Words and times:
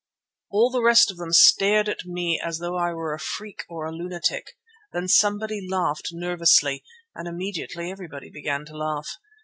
All 0.49 0.71
the 0.71 0.81
rest 0.81 1.11
of 1.11 1.17
them 1.17 1.31
stared 1.31 1.87
at 1.87 2.05
me 2.07 2.41
as 2.43 2.57
though 2.57 2.75
I 2.75 2.91
were 2.91 3.13
a 3.13 3.19
freak 3.19 3.65
or 3.69 3.85
a 3.85 3.91
lunatic. 3.91 4.57
Then 4.93 5.07
somebody 5.07 5.61
laughed 5.69 6.07
nervously, 6.11 6.83
and 7.13 7.27
immediately 7.27 7.91
everybody 7.91 8.31
began 8.31 8.65
to 8.65 8.75
laugh. 8.75 9.15